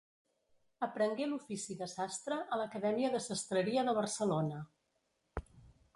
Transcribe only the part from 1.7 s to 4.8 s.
de sastre a l'Acadèmia de Sastreria de Barcelona.